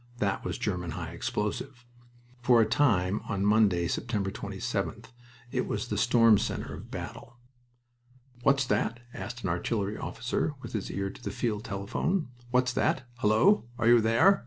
That 0.17 0.43
was 0.43 0.57
German 0.57 0.89
high 0.97 1.11
explosive. 1.11 1.85
For 2.41 2.59
a 2.59 2.65
time 2.65 3.21
on 3.29 3.45
Monday, 3.45 3.87
September 3.87 4.31
27th, 4.31 5.11
it 5.51 5.67
was 5.67 5.89
the 5.89 5.95
storm 5.99 6.39
center 6.39 6.73
of 6.73 6.89
battle. 6.89 7.37
"What's 8.41 8.65
that?" 8.65 9.01
asked 9.13 9.43
an 9.43 9.49
artillery 9.49 9.93
staff 9.97 10.03
officer, 10.05 10.55
with 10.59 10.73
his 10.73 10.89
ear 10.89 11.11
to 11.11 11.21
the 11.21 11.29
field 11.29 11.63
telephone. 11.65 12.29
"What's 12.49 12.73
that?... 12.73 13.07
Hullo!... 13.19 13.65
Are 13.77 13.87
you 13.87 14.01
there?... 14.01 14.39